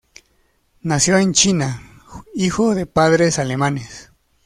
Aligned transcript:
Nació 0.81 1.19
en 1.19 1.31
China, 1.31 1.83
hijo 2.33 2.73
de 2.73 2.87
padres 2.87 3.37
alemanes. 3.37 4.09